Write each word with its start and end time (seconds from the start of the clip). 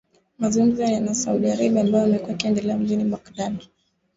mazungumzo 0.39 0.99
na 0.99 1.15
Saudi 1.15 1.49
Arabia 1.51 1.81
ambayo 1.81 2.03
yamekuwa 2.05 2.31
yakiendelea 2.31 2.77
mjini 2.77 3.03
Baghdad 3.03 3.65